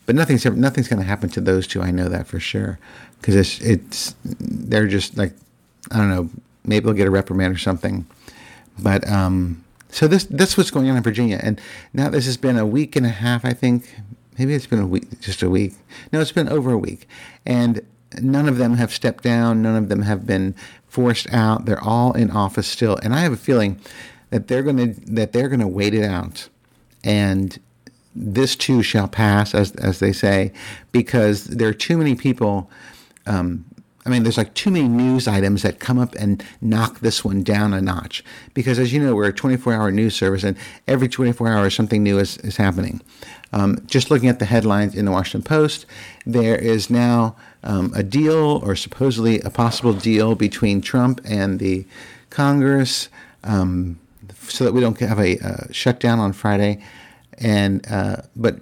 But 0.06 0.14
nothing's 0.14 0.44
nothing's 0.46 0.88
going 0.88 1.02
to 1.02 1.06
happen 1.06 1.28
to 1.30 1.40
those 1.40 1.66
two. 1.66 1.82
I 1.82 1.90
know 1.90 2.08
that 2.08 2.26
for 2.26 2.40
sure 2.40 2.78
because 3.20 3.34
it's 3.34 3.60
it's 3.60 4.14
they're 4.22 4.86
just 4.86 5.18
like 5.18 5.34
I 5.90 5.98
don't 5.98 6.10
know. 6.10 6.30
Maybe 6.64 6.84
they'll 6.84 6.94
get 6.94 7.06
a 7.06 7.10
reprimand 7.10 7.54
or 7.54 7.58
something. 7.58 8.06
But 8.78 9.06
um, 9.08 9.64
so 9.98 10.06
this 10.06 10.22
that's 10.24 10.56
what's 10.56 10.70
going 10.70 10.88
on 10.88 10.96
in 10.96 11.02
Virginia, 11.02 11.40
and 11.42 11.60
now 11.92 12.08
this 12.08 12.26
has 12.26 12.36
been 12.36 12.56
a 12.56 12.64
week 12.64 12.94
and 12.94 13.04
a 13.04 13.08
half, 13.08 13.44
I 13.44 13.52
think, 13.52 13.96
maybe 14.38 14.54
it's 14.54 14.68
been 14.68 14.78
a 14.78 14.86
week, 14.86 15.20
just 15.20 15.42
a 15.42 15.50
week. 15.50 15.74
No, 16.12 16.20
it's 16.20 16.30
been 16.30 16.48
over 16.48 16.70
a 16.70 16.78
week. 16.78 17.08
And 17.44 17.84
none 18.22 18.48
of 18.48 18.58
them 18.58 18.74
have 18.74 18.92
stepped 18.92 19.24
down. 19.24 19.60
None 19.60 19.74
of 19.74 19.88
them 19.88 20.02
have 20.02 20.24
been 20.24 20.54
forced 20.86 21.28
out. 21.32 21.64
They're 21.64 21.82
all 21.82 22.12
in 22.12 22.30
office 22.30 22.68
still. 22.68 22.96
And 23.02 23.12
I 23.12 23.22
have 23.22 23.32
a 23.32 23.36
feeling 23.36 23.80
that 24.30 24.46
they're 24.46 24.62
going 24.62 24.76
to, 24.76 25.00
that 25.12 25.32
they're 25.32 25.48
to 25.48 25.66
wait 25.66 25.94
it 25.94 26.04
out. 26.04 26.48
And 27.02 27.58
this 28.14 28.54
too 28.54 28.84
shall 28.84 29.08
pass, 29.08 29.52
as, 29.52 29.72
as 29.72 29.98
they 29.98 30.12
say, 30.12 30.52
because 30.92 31.42
there 31.46 31.68
are 31.68 31.74
too 31.74 31.98
many 31.98 32.14
people 32.14 32.70
um, 33.26 33.64
I 34.06 34.10
mean, 34.10 34.22
there's 34.22 34.38
like 34.38 34.54
too 34.54 34.70
many 34.70 34.88
news 34.88 35.28
items 35.28 35.62
that 35.62 35.80
come 35.80 35.98
up 35.98 36.14
and 36.14 36.42
knock 36.60 37.00
this 37.00 37.24
one 37.24 37.42
down 37.42 37.74
a 37.74 37.80
notch. 37.80 38.24
Because 38.54 38.78
as 38.78 38.92
you 38.92 39.02
know, 39.02 39.14
we're 39.14 39.28
a 39.28 39.32
24 39.32 39.74
hour 39.74 39.90
news 39.90 40.14
service, 40.14 40.44
and 40.44 40.56
every 40.86 41.08
24 41.08 41.48
hours 41.48 41.74
something 41.74 42.02
new 42.02 42.18
is, 42.18 42.38
is 42.38 42.56
happening. 42.56 43.02
Um, 43.52 43.84
just 43.86 44.10
looking 44.10 44.28
at 44.28 44.38
the 44.38 44.44
headlines 44.44 44.94
in 44.94 45.04
the 45.04 45.10
Washington 45.10 45.42
Post, 45.46 45.84
there 46.24 46.56
is 46.56 46.90
now 46.90 47.36
um, 47.62 47.92
a 47.94 48.02
deal, 48.02 48.62
or 48.64 48.76
supposedly 48.76 49.40
a 49.40 49.50
possible 49.50 49.92
deal, 49.92 50.34
between 50.34 50.80
Trump 50.80 51.20
and 51.24 51.58
the 51.58 51.86
Congress 52.30 53.08
um, 53.44 53.98
so 54.48 54.64
that 54.64 54.72
we 54.72 54.80
don't 54.80 54.98
have 55.00 55.18
a 55.18 55.38
uh, 55.38 55.64
shutdown 55.70 56.18
on 56.18 56.32
Friday. 56.32 56.82
And 57.38 57.86
uh, 57.90 58.22
but 58.34 58.58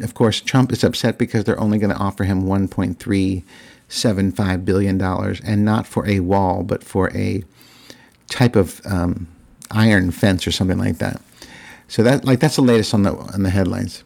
of 0.00 0.14
course, 0.14 0.40
Trump 0.40 0.72
is 0.72 0.84
upset 0.84 1.18
because 1.18 1.44
they're 1.44 1.60
only 1.60 1.78
going 1.78 1.92
to 1.92 1.96
offer 1.96 2.24
him 2.24 2.42
1.3 2.44 3.42
seven 3.88 4.30
five 4.30 4.64
billion 4.64 4.98
dollars, 4.98 5.40
and 5.44 5.64
not 5.64 5.86
for 5.86 6.06
a 6.06 6.20
wall, 6.20 6.62
but 6.62 6.84
for 6.84 7.10
a 7.16 7.42
type 8.28 8.54
of 8.54 8.80
um, 8.84 9.26
iron 9.70 10.10
fence 10.10 10.46
or 10.46 10.52
something 10.52 10.78
like 10.78 10.98
that. 10.98 11.20
So 11.88 12.02
that 12.02 12.24
like 12.24 12.40
that's 12.40 12.56
the 12.56 12.62
latest 12.62 12.94
on 12.94 13.02
the 13.02 13.14
on 13.14 13.42
the 13.42 13.50
headlines. 13.50 14.04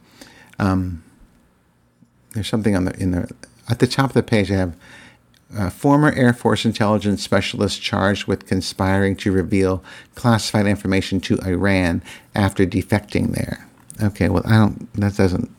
Um, 0.58 1.02
there's 2.32 2.48
something 2.48 2.76
on 2.76 2.84
the 2.84 2.96
in 3.00 3.10
the 3.10 3.30
at 3.68 3.80
the 3.80 3.86
top 3.86 4.10
of 4.10 4.14
the 4.14 4.22
page. 4.22 4.50
I 4.50 4.56
have 4.56 4.76
uh, 5.54 5.68
former 5.68 6.12
Air 6.12 6.32
Force 6.32 6.64
intelligence 6.64 7.22
specialist 7.22 7.82
charged 7.82 8.26
with 8.26 8.46
conspiring 8.46 9.16
to 9.16 9.32
reveal 9.32 9.84
classified 10.14 10.66
information 10.66 11.20
to 11.22 11.38
Iran 11.40 12.02
after 12.34 12.64
defecting 12.64 13.34
there. 13.34 13.66
Okay, 14.00 14.28
well 14.28 14.44
I 14.46 14.52
don't. 14.52 14.92
That 14.94 15.16
doesn't 15.16 15.50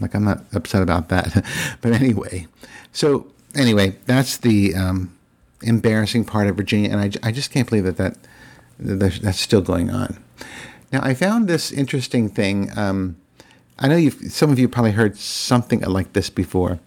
like 0.00 0.14
I'm 0.14 0.24
not 0.24 0.44
upset 0.52 0.82
about 0.82 1.08
that, 1.08 1.44
but 1.80 1.92
anyway. 1.92 2.46
So 2.92 3.26
anyway, 3.54 3.96
that's 4.06 4.36
the 4.36 4.74
um, 4.74 5.16
embarrassing 5.62 6.24
part 6.24 6.46
of 6.46 6.56
Virginia, 6.56 6.90
and 6.90 7.00
I, 7.00 7.28
I 7.28 7.32
just 7.32 7.50
can't 7.50 7.68
believe 7.68 7.84
that 7.84 7.96
that 7.96 8.16
that's 8.78 9.40
still 9.40 9.62
going 9.62 9.90
on. 9.90 10.22
Now, 10.92 11.00
I 11.02 11.14
found 11.14 11.48
this 11.48 11.72
interesting 11.72 12.28
thing. 12.28 12.70
Um, 12.76 13.16
I 13.78 13.88
know 13.88 13.96
you've, 13.96 14.32
some 14.32 14.50
of 14.50 14.58
you 14.58 14.68
probably 14.68 14.92
heard 14.92 15.16
something 15.16 15.80
like 15.80 16.12
this 16.12 16.30
before, 16.30 16.78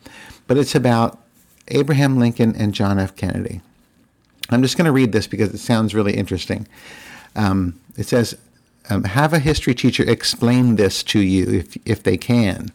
but 0.47 0.57
it's 0.57 0.75
about 0.75 1.19
Abraham 1.67 2.17
Lincoln 2.17 2.55
and 2.55 2.73
John 2.73 2.99
F. 2.99 3.15
Kennedy. 3.15 3.61
I'm 4.49 4.61
just 4.61 4.77
going 4.77 4.85
to 4.85 4.93
read 4.93 5.11
this 5.11 5.27
because 5.27 5.53
it 5.53 5.57
sounds 5.57 5.93
really 5.93 6.15
interesting. 6.15 6.67
Um, 7.35 7.79
it 7.97 8.07
says, 8.07 8.37
um, 8.89 9.03
Have 9.03 9.33
a 9.33 9.39
history 9.39 9.75
teacher 9.75 10.09
explain 10.09 10.77
this 10.77 11.03
to 11.03 11.19
you 11.19 11.59
if, 11.59 11.77
if 11.85 12.03
they 12.03 12.15
can. 12.15 12.71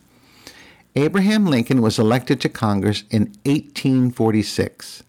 Abraham 0.95 1.47
Lincoln 1.47 1.81
was 1.81 1.99
elected 1.99 2.39
to 2.43 2.51
Congress 2.51 3.05
in 3.11 3.23
1846. 3.45 5.03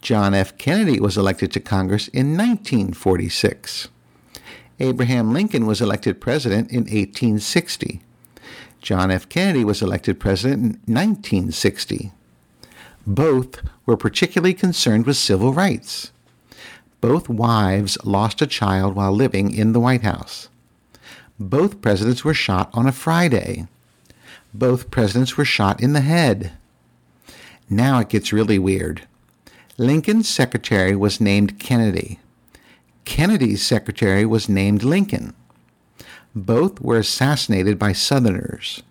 John 0.00 0.34
F. 0.34 0.58
Kennedy 0.58 0.98
was 0.98 1.16
elected 1.16 1.52
to 1.52 1.60
Congress 1.60 2.08
in 2.08 2.36
1946. 2.36 3.86
Abraham 4.80 5.32
Lincoln 5.32 5.64
was 5.64 5.80
elected 5.80 6.20
president 6.20 6.72
in 6.72 6.80
1860. 6.80 8.02
John 8.80 9.12
F. 9.12 9.28
Kennedy 9.28 9.64
was 9.64 9.80
elected 9.80 10.18
president 10.18 10.60
in 10.88 10.92
1960. 10.92 12.10
Both 13.06 13.62
were 13.86 13.96
particularly 13.96 14.54
concerned 14.54 15.06
with 15.06 15.16
civil 15.16 15.52
rights. 15.52 16.10
Both 17.00 17.28
wives 17.28 17.96
lost 18.04 18.42
a 18.42 18.46
child 18.46 18.96
while 18.96 19.12
living 19.12 19.54
in 19.54 19.72
the 19.72 19.80
White 19.80 20.02
House. 20.02 20.48
Both 21.38 21.80
presidents 21.80 22.24
were 22.24 22.34
shot 22.34 22.70
on 22.72 22.88
a 22.88 22.92
Friday. 22.92 23.68
Both 24.54 24.90
presidents 24.90 25.36
were 25.36 25.44
shot 25.44 25.80
in 25.80 25.92
the 25.92 26.00
head. 26.00 26.52
Now 27.70 28.00
it 28.00 28.10
gets 28.10 28.32
really 28.32 28.58
weird. 28.58 29.02
Lincoln's 29.78 30.28
secretary 30.28 30.94
was 30.94 31.20
named 31.20 31.58
Kennedy. 31.58 32.18
Kennedy's 33.04 33.62
secretary 33.64 34.26
was 34.26 34.48
named 34.48 34.82
Lincoln. 34.84 35.34
Both 36.34 36.80
were 36.80 36.98
assassinated 36.98 37.78
by 37.78 37.92
Southerners. 37.92 38.82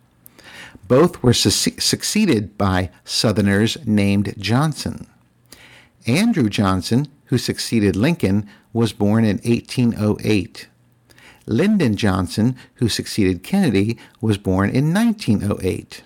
Both 0.87 1.21
were 1.23 1.33
su- 1.33 1.79
succeeded 1.79 2.57
by 2.57 2.89
Southerners 3.05 3.77
named 3.85 4.33
Johnson. 4.37 5.07
Andrew 6.07 6.49
Johnson, 6.49 7.07
who 7.25 7.37
succeeded 7.37 7.95
Lincoln, 7.95 8.49
was 8.73 8.93
born 8.93 9.23
in 9.23 9.37
1808. 9.43 10.67
Lyndon 11.45 11.95
Johnson, 11.95 12.55
who 12.75 12.89
succeeded 12.89 13.43
Kennedy, 13.43 13.97
was 14.19 14.37
born 14.37 14.69
in 14.69 14.93
1908. 14.93 16.03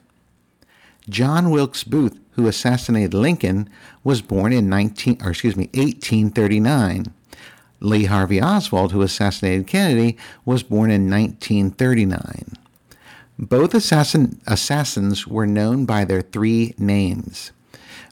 John 1.09 1.51
Wilkes 1.51 1.83
Booth, 1.83 2.19
who 2.31 2.47
assassinated 2.47 3.13
Lincoln, 3.13 3.69
was 4.03 4.21
born 4.21 4.51
in 4.51 4.69
19 4.69 5.21
or 5.23 5.31
excuse 5.31 5.55
me, 5.55 5.69
1839. 5.73 7.13
Lee 7.79 8.05
Harvey 8.05 8.41
Oswald, 8.41 8.91
who 8.91 9.01
assassinated 9.01 9.67
Kennedy, 9.67 10.17
was 10.45 10.63
born 10.63 10.89
in 10.89 11.09
1939. 11.09 12.53
Both 13.37 13.73
assassin, 13.73 14.41
assassins 14.47 15.27
were 15.27 15.45
known 15.45 15.85
by 15.85 16.05
their 16.05 16.21
three 16.21 16.73
names. 16.77 17.51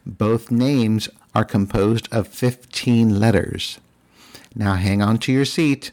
Both 0.05 0.51
names 0.51 1.07
are 1.33 1.45
composed 1.45 2.09
of 2.11 2.27
15 2.27 3.19
letters. 3.19 3.79
Now 4.53 4.75
hang 4.75 5.01
on 5.01 5.17
to 5.19 5.31
your 5.31 5.45
seat. 5.45 5.91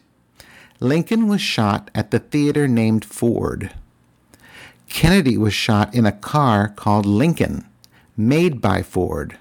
Lincoln 0.82 1.28
was 1.28 1.42
shot 1.42 1.90
at 1.94 2.10
the 2.10 2.18
theater 2.18 2.66
named 2.66 3.04
Ford. 3.04 3.70
Kennedy 4.88 5.36
was 5.36 5.52
shot 5.52 5.94
in 5.94 6.06
a 6.06 6.12
car 6.12 6.68
called 6.68 7.04
Lincoln, 7.04 7.66
made 8.16 8.62
by 8.62 8.82
Ford. 8.82 9.36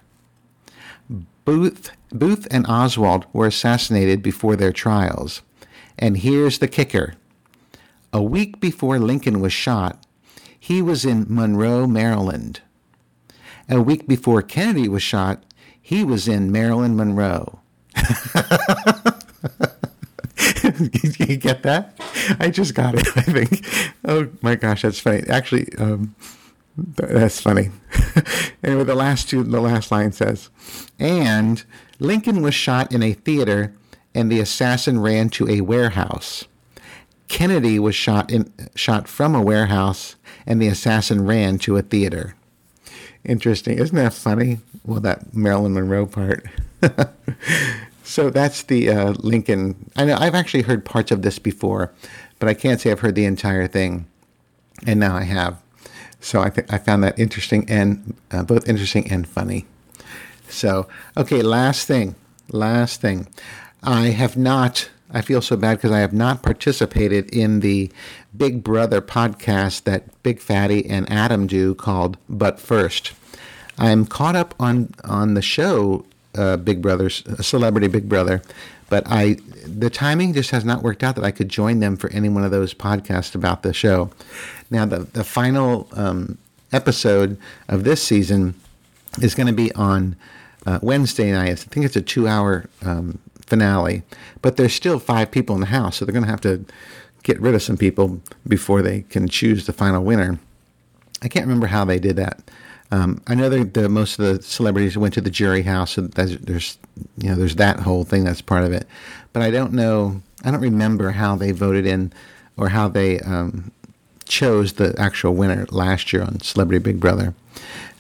Booth, 1.46 1.92
Booth 2.12 2.46
and 2.52 2.68
Oswald 2.68 3.26
were 3.32 3.48
assassinated 3.48 4.22
before 4.22 4.58
their 4.58 4.74
trials. 4.74 5.42
And 5.98 6.18
here's 6.18 6.60
the 6.60 6.68
kicker. 6.68 7.16
A 8.12 8.22
week 8.22 8.60
before 8.60 9.00
Lincoln 9.00 9.40
was 9.40 9.54
shot, 9.54 10.06
he 10.60 10.82
was 10.82 11.06
in 11.06 11.26
Monroe, 11.30 11.88
Maryland. 11.88 12.60
A 13.70 13.82
week 13.82 14.08
before 14.08 14.42
Kennedy 14.42 14.90
was 14.90 15.04
shot, 15.04 15.44
he 15.82 16.04
was 16.04 16.28
in 16.28 16.52
Marilyn 16.52 16.98
Monroe. 16.98 17.60
you 21.20 21.38
get 21.38 21.64
that? 21.64 22.00
I 22.40 22.50
just 22.50 22.74
got 22.74 22.96
it, 22.96 23.08
I 23.16 23.22
think. 23.22 23.66
Oh 24.06 24.30
my 24.42 24.56
gosh, 24.56 24.84
that's 24.84 25.00
funny. 25.00 25.24
Actually, 25.28 25.76
um, 25.78 26.16
that's 26.78 27.42
funny. 27.42 27.72
anyway, 28.64 28.84
the 28.84 28.96
last 28.96 29.30
two, 29.30 29.44
the 29.44 29.62
last 29.62 29.92
line 29.92 30.12
says, 30.12 30.50
and 30.98 31.64
Lincoln 32.00 32.42
was 32.42 32.54
shot 32.54 32.94
in 32.94 33.04
a 33.04 33.14
theater, 33.14 33.74
and 34.16 34.32
the 34.32 34.40
assassin 34.40 35.00
ran 35.00 35.30
to 35.30 35.50
a 35.50 35.62
warehouse. 35.62 36.46
Kennedy 37.28 37.78
was 37.78 37.96
shot 37.96 38.32
in 38.32 38.52
shot 38.76 39.08
from 39.08 39.36
a 39.36 39.42
warehouse, 39.42 40.16
and 40.48 40.62
the 40.62 40.68
assassin 40.68 41.26
ran 41.26 41.60
to 41.60 41.78
a 41.78 41.82
theater. 41.82 42.36
Interesting, 43.24 43.78
isn't 43.78 43.96
that 43.96 44.14
funny? 44.14 44.60
Well, 44.86 45.02
that 45.02 45.36
Marilyn 45.36 45.74
Monroe 45.74 46.06
part. 46.06 46.46
so 48.10 48.32
that's 48.32 48.64
the 48.64 48.90
uh, 48.90 49.12
Lincoln. 49.20 49.92
I 49.96 50.04
know 50.06 50.18
I've 50.20 50.34
actually 50.34 50.64
heard 50.64 50.84
parts 50.84 51.12
of 51.12 51.22
this 51.22 51.38
before, 51.38 51.94
but 52.40 52.50
I 52.50 52.56
can't 52.56 52.82
say 52.82 52.92
I've 52.92 53.02
heard 53.02 53.14
the 53.14 53.26
entire 53.26 53.68
thing, 53.68 54.08
and 54.88 55.00
now 55.00 55.16
I 55.16 55.24
have. 55.24 55.62
So 56.20 56.42
I 56.42 56.50
think 56.50 56.74
I 56.74 56.80
found 56.80 57.04
that 57.04 57.20
interesting 57.20 57.70
and 57.70 58.16
uh, 58.32 58.42
both 58.42 58.68
interesting 58.68 59.10
and 59.12 59.28
funny. 59.28 59.68
So 60.50 60.88
okay, 61.16 61.44
last 61.44 61.88
thing, 61.88 62.16
last 62.50 63.00
thing. 63.00 63.28
I 63.84 64.08
have 64.08 64.36
not. 64.36 64.90
I 65.12 65.22
feel 65.22 65.42
so 65.42 65.56
bad 65.56 65.78
because 65.78 65.92
I 65.92 66.00
have 66.00 66.14
not 66.14 66.42
participated 66.42 67.30
in 67.30 67.60
the 67.60 67.92
Big 68.36 68.64
Brother 68.64 69.02
podcast 69.02 69.84
that 69.84 70.24
Big 70.24 70.40
Fatty 70.40 70.84
and 70.90 71.08
Adam 71.12 71.46
do 71.46 71.76
called 71.76 72.18
But 72.28 72.60
First. 72.60 73.14
I'm 73.78 74.08
caught 74.08 74.36
up 74.36 74.56
on 74.60 74.96
on 75.04 75.36
the 75.36 75.44
show 75.44 76.06
uh, 76.36 76.58
Big 76.58 76.82
Brother, 76.82 77.10
Celebrity 77.10 77.88
Big 77.88 78.08
Brother, 78.08 78.42
but 78.90 79.04
I 79.08 79.38
the 79.66 79.90
timing 79.90 80.34
just 80.34 80.52
has 80.52 80.66
not 80.66 80.84
worked 80.84 81.04
out 81.04 81.16
that 81.16 81.24
I 81.24 81.32
could 81.32 81.50
join 81.50 81.80
them 81.80 81.96
for 81.96 82.10
any 82.12 82.30
one 82.30 82.44
of 82.44 82.52
those 82.52 82.74
podcasts 82.74 83.36
about 83.36 83.64
the 83.64 83.74
show. 83.74 84.10
Now, 84.72 84.86
the, 84.86 85.00
the 85.00 85.24
final 85.24 85.88
um, 85.94 86.38
episode 86.72 87.38
of 87.68 87.84
this 87.84 88.02
season 88.02 88.56
is 89.22 89.36
going 89.36 89.48
to 89.48 89.54
be 89.54 89.74
on 89.74 90.16
uh, 90.66 90.80
Wednesday 90.82 91.32
night. 91.32 91.50
I 91.50 91.56
think 91.56 91.86
it's 91.86 91.96
a 91.96 92.02
two 92.02 92.28
hour 92.28 92.66
um, 92.84 93.20
finale, 93.46 94.04
but 94.42 94.58
there's 94.58 94.74
still 94.74 95.00
five 95.00 95.32
people 95.32 95.56
in 95.56 95.62
the 95.62 95.68
house, 95.68 95.98
so 95.98 96.06
they're 96.06 96.14
going 96.14 96.26
to 96.26 96.32
have 96.32 96.42
to 96.42 96.66
get 97.24 97.40
rid 97.40 97.56
of 97.56 97.62
some 97.62 97.78
people 97.78 98.22
before 98.48 98.82
they 98.82 99.02
can 99.04 99.28
choose 99.28 99.66
the 99.66 99.74
final 99.74 100.04
winner. 100.04 100.40
I 101.22 101.28
can't 101.28 101.46
remember 101.46 101.68
how 101.68 101.86
they 101.86 102.00
did 102.00 102.16
that. 102.16 102.40
Um, 102.92 103.22
I 103.28 103.36
know 103.36 103.50
that 103.50 103.74
the, 103.74 103.88
most 103.88 104.18
of 104.20 104.26
the 104.26 104.42
celebrities 104.42 104.98
went 104.98 105.14
to 105.14 105.22
the 105.22 105.30
jury 105.30 105.62
house, 105.62 105.92
so 105.92 106.02
there's 106.02 106.78
you 107.18 107.30
know 107.30 107.36
there's 107.36 107.56
that 107.56 107.80
whole 107.82 108.04
thing 108.04 108.24
that's 108.24 108.42
part 108.42 108.64
of 108.64 108.74
it, 108.74 108.88
but 109.32 109.44
I 109.44 109.52
don't 109.52 109.74
know. 109.74 110.22
I 110.44 110.52
don't 110.52 110.62
remember 110.62 111.12
how 111.12 111.36
they 111.36 111.52
voted 111.52 111.86
in 111.86 112.14
or 112.58 112.70
how 112.70 112.88
they 112.88 113.20
um, 113.20 113.72
chose 114.26 114.74
the 114.74 114.96
actual 114.98 115.36
winner 115.36 115.66
last 115.70 116.14
year 116.14 116.22
on 116.24 116.40
Celebrity 116.40 116.82
Big 116.82 117.00
Brother. 117.00 117.34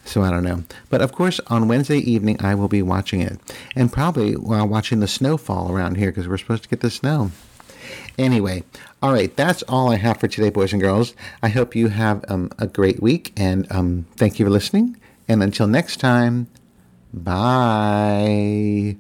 So 0.06 0.23
I 0.23 0.32
don't 0.32 0.43
know. 0.43 0.63
But 0.89 1.02
of 1.02 1.12
course, 1.12 1.39
on 1.47 1.67
Wednesday 1.67 1.99
evening, 1.99 2.38
I 2.43 2.56
will 2.56 2.67
be 2.67 2.82
watching 2.82 3.21
it. 3.21 3.39
And 3.75 3.93
probably 3.93 4.34
while 4.34 4.67
watching 4.67 5.02
the 5.02 5.08
snowfall 5.08 5.71
around 5.71 5.97
here 5.97 6.10
because 6.10 6.28
we're 6.28 6.38
supposed 6.38 6.63
to 6.63 6.69
get 6.69 6.80
the 6.80 6.89
snow. 6.89 7.32
Anyway, 8.17 8.63
all 9.02 9.13
right, 9.13 9.34
that's 9.36 9.63
all 9.63 9.91
I 9.91 9.95
have 9.95 10.19
for 10.19 10.28
today, 10.28 10.49
boys 10.49 10.73
and 10.73 10.82
girls. 10.82 11.13
I 11.41 11.49
hope 11.49 11.75
you 11.75 11.88
have 11.89 12.25
um, 12.30 12.52
a 12.58 12.67
great 12.67 13.02
week 13.02 13.34
and 13.38 13.71
um, 13.71 14.06
thank 14.17 14.39
you 14.39 14.45
for 14.45 14.52
listening. 14.52 14.97
And 15.28 15.41
until 15.43 15.67
next 15.67 15.97
time, 15.97 16.47
bye. 17.13 18.97